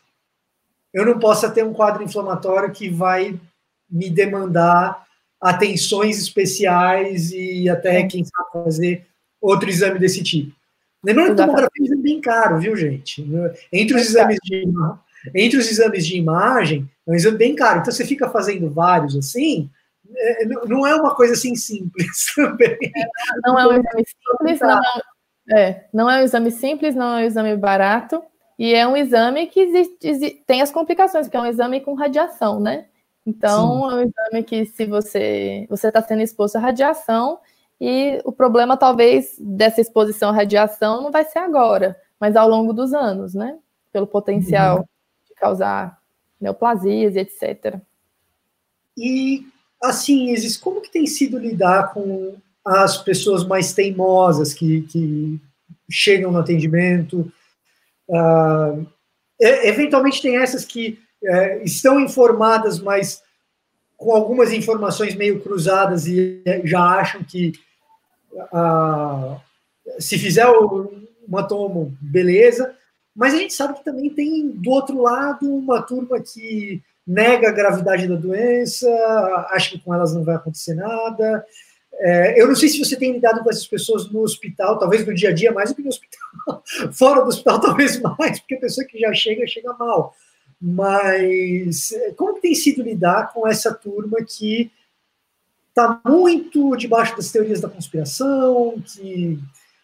[0.93, 3.41] eu não possa ter um quadro inflamatório que vai
[3.91, 5.07] me demandar
[5.41, 9.07] atenções especiais e até, quem sabe, fazer
[9.41, 10.55] outro exame desse tipo.
[11.05, 13.27] Lembrando que tomografia é bem caro, viu, gente?
[13.73, 14.65] Entre os exames de,
[15.35, 17.81] entre os exames de imagem, é um exame bem caro.
[17.81, 19.69] Então, você fica fazendo vários assim,
[20.17, 22.79] é, não é uma coisa assim simples também.
[22.83, 23.05] É,
[23.45, 24.81] não é um exame simples, não
[25.51, 28.23] é, é, não é um exame simples, não é um exame barato,
[28.59, 32.61] e é um exame que existe, tem as complicações, porque é um exame com radiação,
[32.61, 32.87] né?
[33.27, 33.91] Então, Sim.
[33.91, 37.39] é um exame que se você você está sendo exposto à radiação,
[37.81, 42.73] e o problema talvez dessa exposição à radiação não vai ser agora, mas ao longo
[42.73, 43.59] dos anos, né?
[43.93, 44.85] Pelo potencial uhum.
[45.27, 45.99] de causar
[46.41, 47.81] neoplasias e etc.
[48.97, 49.47] E
[49.83, 55.41] assim, Isis, como que tem sido lidar com as pessoas mais teimosas que, que
[55.91, 57.31] chegam no atendimento?
[58.09, 58.87] Uh,
[59.41, 63.23] eventualmente tem essas que uh, estão informadas, mas
[63.97, 67.53] com algumas informações meio cruzadas e já acham que
[68.35, 69.41] uh,
[69.99, 70.47] se fizer
[71.27, 72.75] uma tomo, beleza.
[73.15, 77.53] Mas a gente sabe que também tem do outro lado uma turma que nega a
[77.53, 78.89] gravidade da doença,
[79.51, 81.45] acha que com elas não vai acontecer nada.
[81.95, 85.15] É, eu não sei se você tem lidado com essas pessoas no hospital, talvez no
[85.15, 86.21] dia a dia mais do que no hospital.
[86.93, 90.15] Fora do hospital, talvez mais, porque a pessoa que já chega, chega mal.
[90.61, 94.71] Mas é, como tem sido lidar com essa turma que
[95.69, 99.39] está muito debaixo das teorias da conspiração, que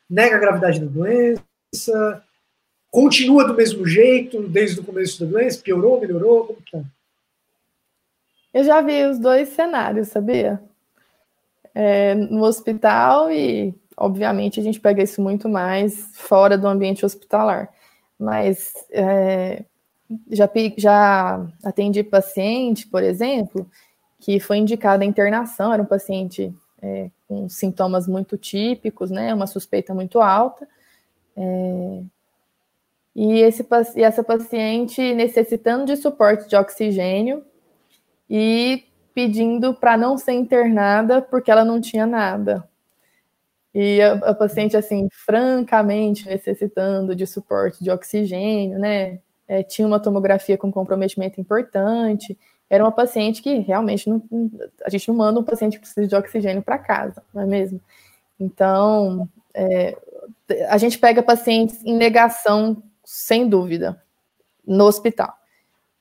[0.09, 2.23] nega a gravidade da doença,
[2.91, 6.83] continua do mesmo jeito desde o começo da doença, piorou, melhorou, como que tá?
[8.53, 10.61] Eu já vi os dois cenários, sabia?
[11.75, 17.69] É, no hospital e, obviamente, a gente pega isso muito mais fora do ambiente hospitalar.
[18.19, 19.65] Mas é,
[20.31, 23.71] já, já atendi paciente, por exemplo,
[24.19, 29.47] que foi indicada a internação, era um paciente é, com sintomas muito típicos, né, uma
[29.47, 30.67] suspeita muito alta,
[31.37, 32.03] é,
[33.15, 37.45] e, esse, e essa paciente necessitando de suporte de oxigênio
[38.29, 42.69] e pedindo para não ser internada porque ela não tinha nada.
[43.75, 49.21] E a, a, paciente, assim, francamente necessitando de suporte de oxigênio, né?
[49.47, 52.37] É, tinha uma tomografia com comprometimento importante.
[52.69, 54.23] Era uma paciente que realmente não,
[54.85, 57.81] a gente não manda um paciente que precisa de oxigênio para casa, não é mesmo?
[58.39, 59.97] Então, é,
[60.69, 64.03] a gente pega pacientes em negação, sem dúvida,
[64.67, 65.38] no hospital.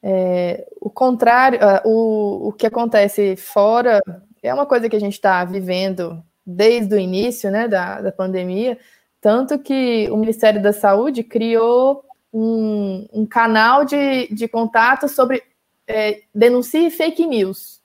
[0.01, 4.01] É, o contrário, o, o que acontece fora
[4.41, 8.77] é uma coisa que a gente está vivendo desde o início né, da, da pandemia,
[9.19, 15.43] tanto que o Ministério da Saúde criou um, um canal de, de contato sobre
[15.85, 17.81] é, denuncie fake news,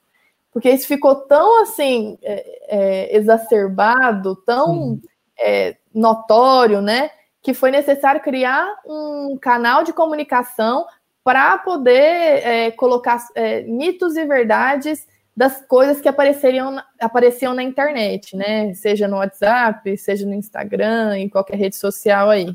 [0.53, 5.01] porque isso ficou tão assim é, é, exacerbado, tão
[5.39, 7.11] é, notório, né,
[7.43, 10.87] que foi necessário criar um canal de comunicação
[11.25, 11.93] para poder
[12.47, 15.07] é, colocar é, mitos e verdades
[15.37, 18.75] das coisas que apareceriam, apareciam na internet, né?
[18.75, 22.55] Seja no WhatsApp, seja no Instagram, em qualquer rede social aí.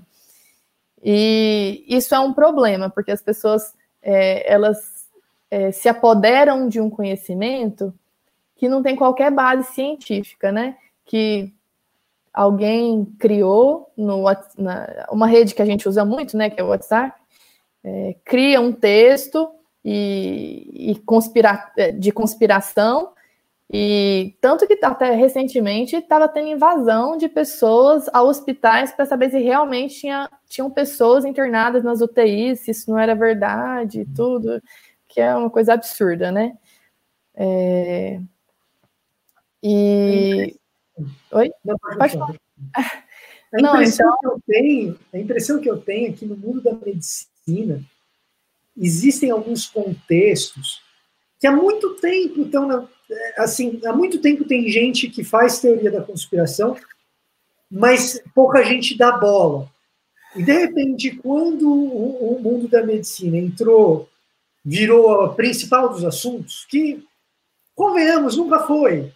[1.03, 5.07] E isso é um problema, porque as pessoas é, elas
[5.49, 7.93] é, se apoderam de um conhecimento
[8.55, 10.77] que não tem qualquer base científica, né?
[11.05, 11.53] Que
[12.33, 14.23] alguém criou no
[14.57, 16.49] na, uma rede que a gente usa muito, né?
[16.49, 17.19] Que é o WhatsApp,
[17.87, 19.49] é, cria um texto
[19.83, 23.13] e, e conspira, é, de conspiração,
[23.71, 29.39] e tanto que até recentemente estava tendo invasão de pessoas a hospitais para saber se
[29.39, 34.61] realmente tinha, tinham pessoas internadas nas UTIs, se isso não era verdade, tudo,
[35.07, 36.57] que é uma coisa absurda, né?
[37.35, 38.19] É...
[39.63, 40.55] E.
[41.31, 41.51] Oi?
[41.63, 42.35] Não, pode falar.
[43.53, 44.17] A impressão, não, então...
[44.19, 47.36] que eu tenho, a impressão que eu tenho é que no mundo da medicina
[48.75, 50.81] existem alguns contextos
[51.39, 52.87] que há muito tempo estão
[53.37, 56.75] assim, há muito tempo tem gente que faz teoria da conspiração,
[57.69, 59.69] mas pouca gente dá bola.
[60.35, 64.09] E de repente, quando o, mundo da medicina entrou,
[64.63, 67.03] virou a principal dos assuntos, que
[67.73, 69.11] convenhamos, nunca foi.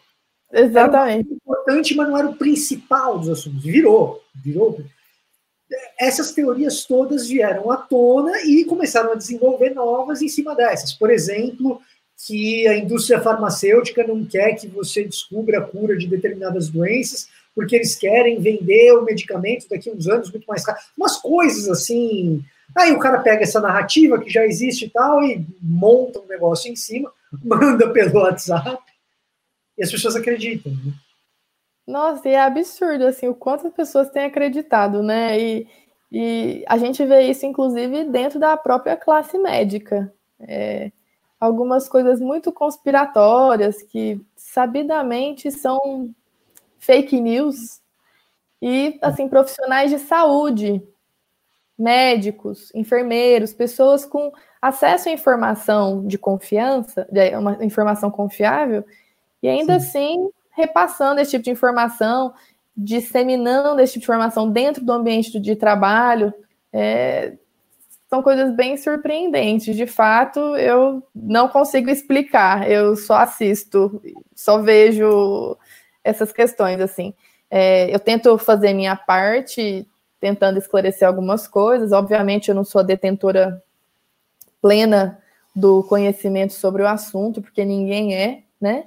[0.54, 1.28] Exatamente.
[1.28, 3.64] Era importante, mas não era o principal dos assuntos.
[3.64, 4.80] Virou, virou
[6.00, 10.94] essas teorias todas vieram à tona e começaram a desenvolver novas em cima dessas.
[10.94, 11.82] Por exemplo,
[12.26, 17.76] que a indústria farmacêutica não quer que você descubra a cura de determinadas doenças, porque
[17.76, 20.80] eles querem vender o medicamento daqui a uns anos muito mais caro.
[20.98, 22.42] Umas coisas assim.
[22.74, 26.72] Aí o cara pega essa narrativa que já existe e tal e monta um negócio
[26.72, 27.12] em cima,
[27.44, 28.82] manda pelo WhatsApp
[29.78, 30.72] e as pessoas acreditam.
[30.72, 30.94] Né?
[31.86, 35.38] Nossa, e é absurdo, assim, o quanto as pessoas têm acreditado, né?
[35.38, 35.68] E,
[36.12, 40.14] e a gente vê isso, inclusive, dentro da própria classe médica.
[40.40, 40.92] É,
[41.40, 46.14] algumas coisas muito conspiratórias que, sabidamente, são
[46.78, 47.80] fake news.
[48.62, 50.84] E, assim, profissionais de saúde,
[51.78, 57.08] médicos, enfermeiros, pessoas com acesso à informação de confiança,
[57.40, 58.86] uma informação confiável,
[59.42, 59.88] e ainda Sim.
[59.88, 62.34] assim repassando esse tipo de informação,
[62.76, 66.34] disseminando esse tipo de informação dentro do ambiente de trabalho.
[66.72, 67.34] É,
[68.10, 69.76] são coisas bem surpreendentes.
[69.76, 74.02] De fato, eu não consigo explicar, eu só assisto,
[74.36, 75.58] só vejo
[76.04, 77.14] essas questões assim.
[77.50, 79.88] É, eu tento fazer minha parte,
[80.20, 81.92] tentando esclarecer algumas coisas.
[81.92, 83.62] Obviamente, eu não sou a detentora
[84.62, 85.20] plena
[85.56, 88.86] do conhecimento sobre o assunto, porque ninguém é, né?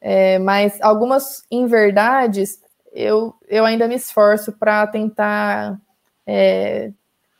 [0.00, 2.60] É, mas algumas inverdades
[2.96, 5.78] eu, eu ainda me esforço para tentar
[6.26, 6.90] é,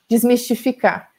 [0.09, 1.11] desmistificar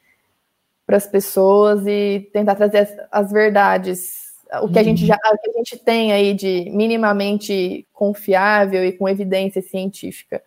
[0.86, 4.28] para as pessoas e tentar trazer as, as verdades,
[4.62, 5.08] o que a gente uhum.
[5.08, 10.42] já o que a gente tem aí de minimamente confiável e com evidência científica.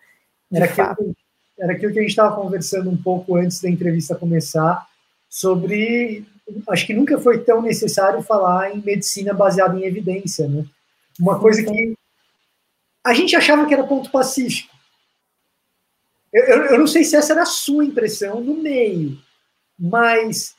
[0.51, 1.15] Era aquilo,
[1.59, 4.87] era aquilo que a gente estava conversando um pouco antes da entrevista começar
[5.29, 6.25] sobre
[6.67, 10.65] acho que nunca foi tão necessário falar em medicina baseada em evidência, né?
[11.19, 11.93] Uma coisa que
[13.03, 14.73] a gente achava que era ponto pacífico.
[16.31, 19.17] Eu, eu, eu, não sei se essa era a sua impressão no meio,
[19.77, 20.55] mas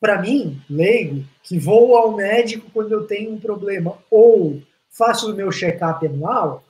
[0.00, 5.34] para mim, leigo, que vou ao médico quando eu tenho um problema ou faço o
[5.34, 6.64] meu check-up anual,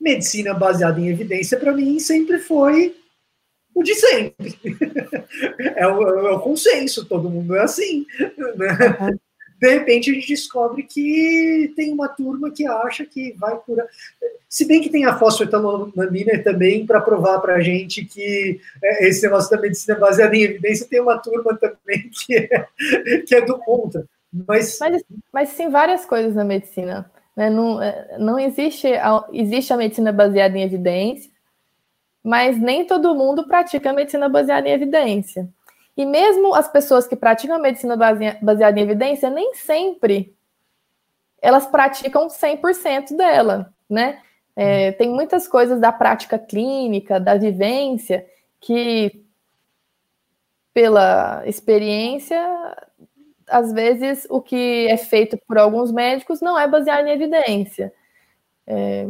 [0.00, 2.96] medicina baseada em evidência para mim sempre foi
[3.74, 4.58] o de sempre.
[5.76, 8.06] é, o, é o consenso, todo mundo é assim.
[8.56, 9.18] Né?
[9.58, 13.86] De repente a gente descobre que tem uma turma que acha que vai curar.
[14.48, 19.22] Se bem que tem a fosfetanolamina também para provar para a gente que é, esse
[19.22, 22.66] negócio da medicina baseada em evidência tem uma turma também que é,
[23.26, 24.04] que é do contra.
[24.46, 24.78] Mas...
[24.78, 25.02] mas,
[25.32, 27.10] mas sim várias coisas na medicina.
[27.34, 27.48] Né?
[27.48, 28.88] Não, é, não existe
[29.32, 31.30] existe a medicina baseada em evidência,
[32.22, 35.48] mas nem todo mundo pratica a medicina baseada em evidência.
[35.96, 37.96] E mesmo as pessoas que praticam a medicina
[38.42, 40.36] baseada em evidência, nem sempre
[41.40, 44.20] elas praticam 100% dela, né?
[44.54, 48.26] É, tem muitas coisas da prática clínica, da vivência,
[48.58, 49.22] que
[50.72, 52.38] pela experiência,
[53.46, 57.92] às vezes o que é feito por alguns médicos não é baseado em evidência.
[58.66, 59.08] É,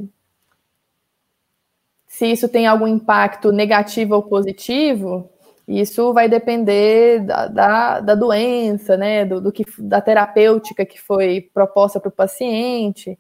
[2.07, 5.31] se isso tem algum impacto negativo ou positivo,
[5.67, 11.51] isso vai depender da, da, da doença, né, do, do, que, da terapêutica que foi
[11.53, 13.19] proposta para o paciente.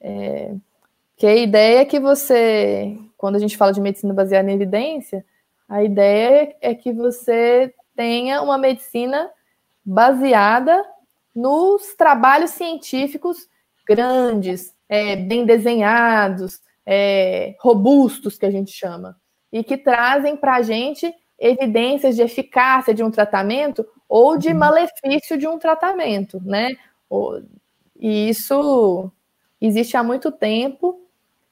[0.00, 0.54] É,
[1.16, 5.24] que a ideia é que você, quando a gente fala de medicina baseada em evidência,
[5.66, 9.30] a ideia é que você tenha uma medicina
[9.82, 10.84] baseada
[11.34, 13.48] nos trabalhos científicos
[13.86, 19.16] grandes, é, bem desenhados, é, robustos, que a gente chama,
[19.50, 24.58] e que trazem para a gente evidências de eficácia de um tratamento ou de uhum.
[24.58, 26.76] malefício de um tratamento, né?
[27.98, 29.10] E isso
[29.60, 31.00] existe há muito tempo,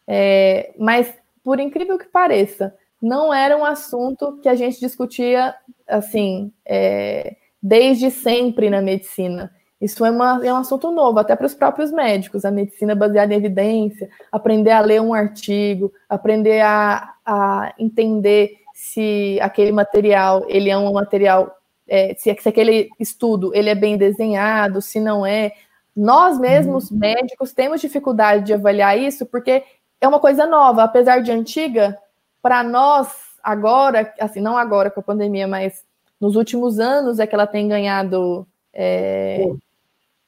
[0.06, 5.54] é, mas por incrível que pareça, não era um assunto que a gente discutia
[5.86, 9.52] assim é, desde sempre na medicina.
[9.80, 12.46] Isso é, uma, é um assunto novo, até para os próprios médicos.
[12.46, 19.38] A medicina baseada em evidência, aprender a ler um artigo, aprender a, a entender se
[19.40, 21.58] aquele material ele é um material,
[21.88, 25.52] é, se, se, aquele estudo ele é bem desenhado, se não é.
[25.96, 26.98] Nós mesmos, uhum.
[26.98, 29.64] médicos, temos dificuldade de avaliar isso porque
[30.00, 31.98] é uma coisa nova, apesar de antiga,
[32.42, 33.08] para nós
[33.42, 35.82] agora, assim, não agora com a pandemia, mas
[36.20, 38.46] nos últimos anos é que ela tem ganhado.
[38.70, 39.46] É,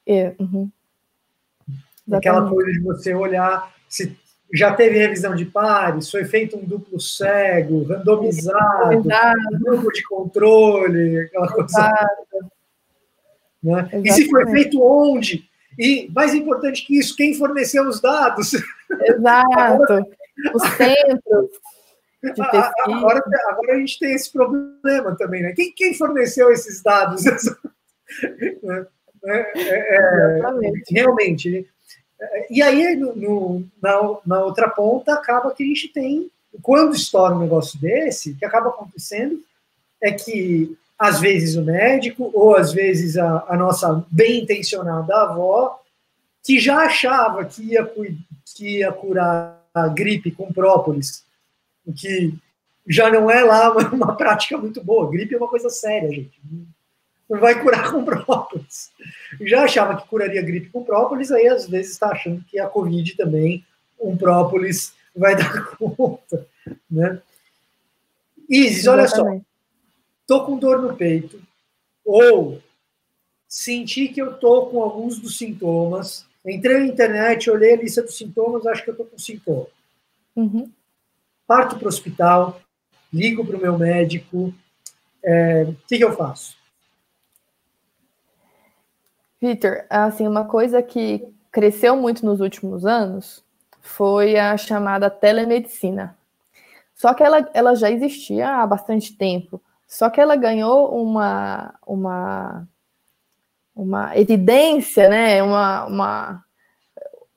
[0.07, 0.67] é, uhum.
[2.11, 4.17] Aquela coisa de você olhar se
[4.53, 9.01] já teve revisão de pares, foi feito um duplo cego, randomizado,
[9.59, 12.09] grupo de controle, aquela coisa.
[13.61, 13.89] Né?
[14.03, 15.43] E se foi feito onde?
[15.77, 18.53] E, mais importante que isso, quem forneceu os dados?
[18.53, 20.05] Exato.
[20.53, 21.49] os centros
[22.21, 22.71] pesquisa.
[22.85, 25.53] Agora, agora a gente tem esse problema também, né?
[25.55, 27.23] Quem, quem forneceu esses dados?
[27.25, 28.85] é,
[29.25, 31.67] é, é, realmente,
[32.49, 36.29] e aí, no, na, na outra ponta, acaba que a gente tem,
[36.61, 39.39] quando estoura um negócio desse, o que acaba acontecendo
[40.01, 45.79] é que, às vezes, o médico, ou às vezes a, a nossa bem intencionada avó,
[46.43, 47.85] que já achava que ia,
[48.55, 51.23] que ia curar a gripe com própolis,
[51.95, 52.33] que
[52.87, 55.11] já não é lá uma prática muito boa.
[55.11, 56.39] Gripe é uma coisa séria, gente
[57.29, 58.91] vai curar com própolis.
[59.41, 63.15] Já achava que curaria gripe com própolis, aí às vezes está achando que a Covid
[63.15, 63.65] também,
[63.99, 66.47] um própolis, vai dar conta.
[66.89, 67.21] Né?
[68.49, 69.23] Isis, olha só.
[70.25, 71.41] Tô com dor no peito,
[72.03, 72.61] ou
[73.47, 76.25] senti que eu tô com alguns dos sintomas.
[76.45, 79.67] Entrei na internet, olhei a lista dos sintomas, acho que eu tô com sintoma.
[80.35, 80.69] Uhum.
[81.45, 82.61] Parto para o hospital,
[83.11, 84.37] ligo para o meu médico.
[84.37, 84.53] O
[85.23, 86.57] é, que, que eu faço?
[89.41, 93.43] Vitor, assim, uma coisa que cresceu muito nos últimos anos
[93.81, 96.15] foi a chamada telemedicina.
[96.95, 102.67] Só que ela, ela já existia há bastante tempo, só que ela ganhou uma, uma,
[103.75, 105.41] uma evidência, né?
[105.41, 106.43] Uma, uma,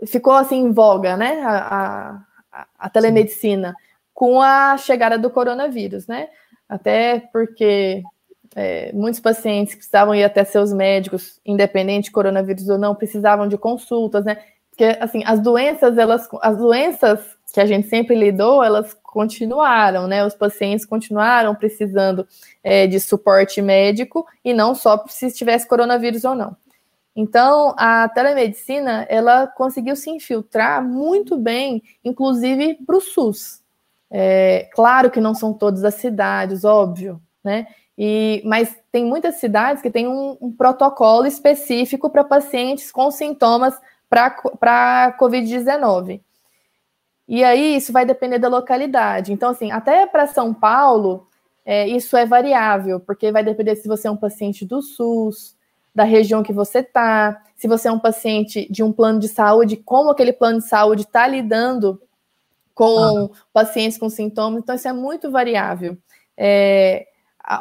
[0.06, 1.42] ficou assim em voga, né?
[1.42, 2.22] A,
[2.52, 3.74] a, a telemedicina
[4.14, 6.28] com a chegada do coronavírus, né?
[6.68, 8.02] Até porque
[8.54, 13.56] é, muitos pacientes precisavam ir até seus médicos, independente de coronavírus ou não, precisavam de
[13.56, 14.38] consultas, né?
[14.70, 17.20] Porque assim, as doenças, elas, as doenças
[17.52, 20.24] que a gente sempre lidou, elas continuaram, né?
[20.24, 22.26] Os pacientes continuaram precisando
[22.62, 26.56] é, de suporte médico e não só se tivesse coronavírus ou não.
[27.14, 33.60] Então, a telemedicina, ela conseguiu se infiltrar muito bem, inclusive para o SUS.
[34.10, 37.66] É, claro que não são todas as cidades, óbvio, né?
[38.02, 43.78] E, mas tem muitas cidades que têm um, um protocolo específico para pacientes com sintomas
[44.08, 46.22] para Covid-19.
[47.28, 49.34] E aí isso vai depender da localidade.
[49.34, 51.28] Então, assim, até para São Paulo,
[51.62, 55.54] é, isso é variável, porque vai depender se você é um paciente do SUS,
[55.94, 59.76] da região que você está, se você é um paciente de um plano de saúde,
[59.76, 62.00] como aquele plano de saúde está lidando
[62.74, 63.28] com ah.
[63.52, 65.98] pacientes com sintomas, então isso é muito variável.
[66.34, 67.09] É,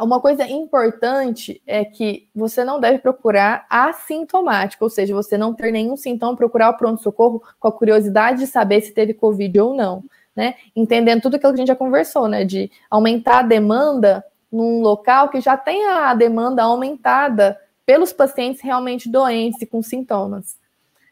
[0.02, 5.72] uma coisa importante é que você não deve procurar assintomático, ou seja, você não ter
[5.72, 10.04] nenhum sintoma, procurar o pronto-socorro com a curiosidade de saber se teve Covid ou não,
[10.36, 10.56] né?
[10.76, 12.46] Entendendo tudo aquilo que a gente já conversou, né?
[12.46, 19.10] De aumentar a demanda num local que já tem a demanda aumentada pelos pacientes realmente
[19.10, 20.58] doentes e com sintomas.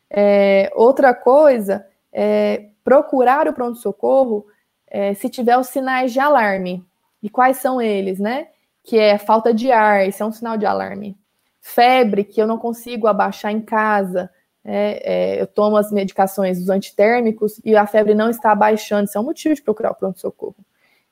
[0.09, 4.45] É, outra coisa é procurar o pronto-socorro
[4.87, 6.85] é, se tiver os sinais de alarme.
[7.21, 8.47] E quais são eles, né?
[8.87, 11.17] Que é falta de ar, isso é um sinal de alarme.
[11.59, 14.29] Febre, que eu não consigo abaixar em casa,
[14.63, 19.17] é, é, eu tomo as medicações dos antitérmicos e a febre não está abaixando, isso
[19.17, 20.55] é um motivo de procurar o pronto-socorro.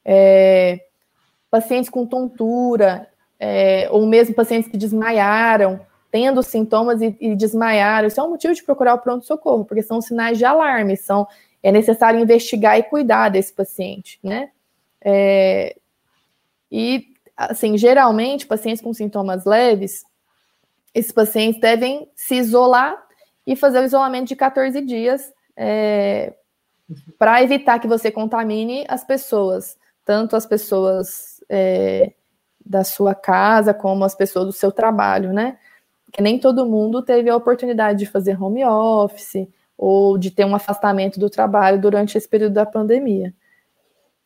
[0.06, 0.86] É,
[1.52, 8.22] pacientes com tontura, é, ou mesmo pacientes que desmaiaram, tendo sintomas e, e, desmaiaram, isso
[8.22, 11.28] é um motivo de procurar o pronto-socorro, porque são sinais de alarme, são,
[11.62, 14.50] é necessário investigar e cuidar desse paciente, né?
[15.02, 15.76] É,
[16.72, 20.04] e, assim, geralmente, pacientes com sintomas leves,
[20.94, 22.96] esses pacientes devem se isolar
[23.46, 26.34] e fazer o isolamento de 14 dias é,
[27.18, 32.14] para evitar que você contamine as pessoas, tanto as pessoas é,
[32.66, 35.58] da sua casa como as pessoas do seu trabalho, né?
[36.06, 40.56] Porque nem todo mundo teve a oportunidade de fazer home office ou de ter um
[40.56, 43.34] afastamento do trabalho durante esse período da pandemia.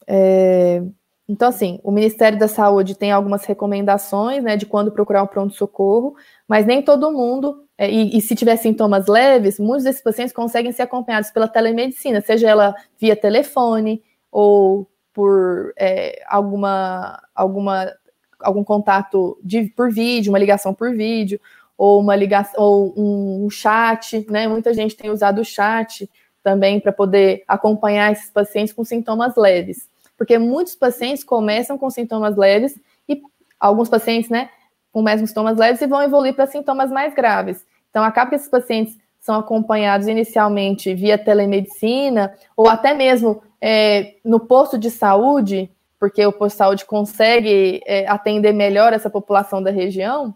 [0.05, 0.84] É,
[1.30, 6.15] então, assim, o Ministério da Saúde tem algumas recomendações, né, de quando procurar um pronto-socorro,
[6.47, 10.71] mas nem todo mundo, é, e, e, se tiver sintomas leves, muitos desses pacientes conseguem
[10.71, 14.01] ser acompanhados pela telemedicina, seja ela via telefone
[14.32, 17.93] ou por é, alguma, alguma
[18.39, 21.39] algum contato de, por vídeo, uma ligação por vídeo,
[21.77, 24.47] ou uma ligação, ou um, um chat, né?
[24.47, 26.09] Muita gente tem usado o chat
[26.41, 29.88] também para poder acompanhar esses pacientes com sintomas leves.
[30.20, 33.22] Porque muitos pacientes começam com sintomas leves e
[33.57, 34.49] alguns pacientes, né,
[34.91, 37.65] começam com sintomas leves e vão evoluir para sintomas mais graves.
[37.89, 44.41] Então, acaba que esses pacientes são acompanhados inicialmente via telemedicina ou até mesmo é, no
[44.41, 49.72] posto de saúde, porque o posto de saúde consegue é, atender melhor essa população da
[49.72, 50.36] região.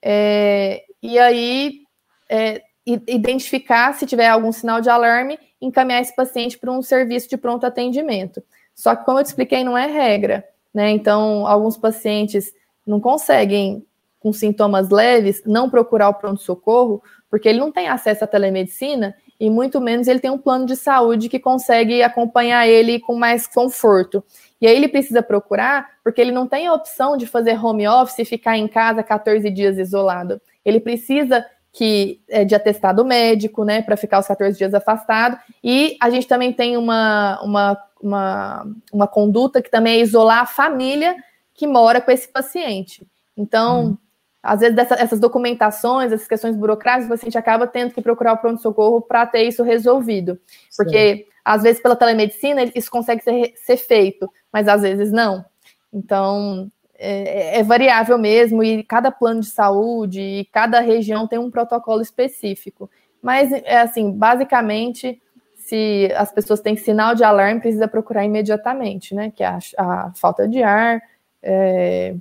[0.00, 1.82] É, e aí,
[2.30, 7.36] é, identificar se tiver algum sinal de alarme, encaminhar esse paciente para um serviço de
[7.36, 8.42] pronto atendimento.
[8.74, 10.90] Só que, como eu te expliquei, não é regra, né?
[10.90, 12.52] Então, alguns pacientes
[12.86, 13.84] não conseguem,
[14.20, 19.48] com sintomas leves, não procurar o pronto-socorro, porque ele não tem acesso à telemedicina e
[19.48, 24.24] muito menos ele tem um plano de saúde que consegue acompanhar ele com mais conforto.
[24.60, 28.18] E aí ele precisa procurar, porque ele não tem a opção de fazer home office
[28.18, 30.40] e ficar em casa 14 dias isolado.
[30.64, 35.38] Ele precisa que é de atestado médico, né, para ficar os 14 dias afastado.
[35.62, 40.46] E a gente também tem uma, uma, uma, uma conduta que também é isolar a
[40.46, 41.16] família
[41.54, 43.06] que mora com esse paciente.
[43.36, 43.96] Então, hum
[44.42, 48.38] às vezes, dessa, essas documentações, essas questões burocráticas, o paciente acaba tendo que procurar o
[48.38, 50.38] pronto-socorro para ter isso resolvido.
[50.76, 51.24] Porque, Sim.
[51.44, 55.44] às vezes, pela telemedicina, isso consegue ser, ser feito, mas às vezes não.
[55.92, 61.50] Então, é, é, variável mesmo, e cada plano de saúde e cada região tem um
[61.50, 62.90] protocolo específico.
[63.22, 65.22] Mas, é assim, basicamente,
[65.54, 69.30] se as pessoas têm sinal de alarme, precisa procurar imediatamente, né?
[69.34, 71.00] Que é a, a falta de ar,
[71.42, 72.14] é,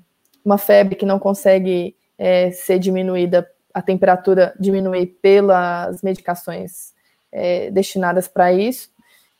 [0.45, 6.93] uma febre que não consegue é, ser diminuída, a temperatura diminuir pelas medicações
[7.31, 8.91] é, destinadas para isso,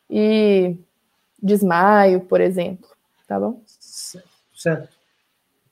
[0.10, 0.78] e
[1.42, 2.88] desmaio, por exemplo,
[3.28, 3.62] tá bom?
[4.56, 4.97] Certo.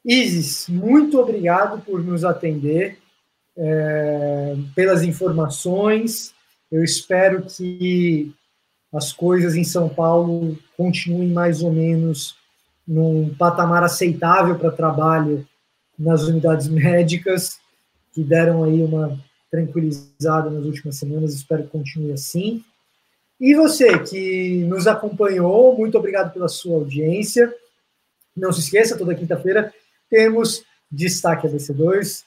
[0.06, 3.00] Isis, muito obrigado por nos atender,
[3.58, 6.32] é, pelas informações.
[6.72, 8.32] Eu espero que
[8.94, 12.36] as coisas em São Paulo continuem mais ou menos
[12.88, 15.46] num patamar aceitável para trabalho
[15.98, 17.58] nas unidades médicas,
[18.14, 22.64] que deram aí uma tranquilizada nas últimas semanas, espero que continue assim.
[23.40, 27.52] E você que nos acompanhou, muito obrigado pela sua audiência.
[28.36, 29.74] Não se esqueça, toda quinta-feira
[30.10, 32.24] temos Destaque ABC2.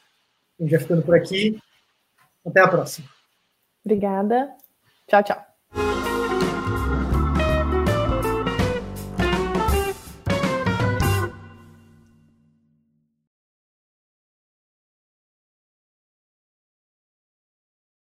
[0.59, 1.59] A gente vai ficando por aqui.
[2.45, 3.09] Até a próxima.
[3.85, 4.55] Obrigada.
[5.07, 6.07] Tchau, tchau.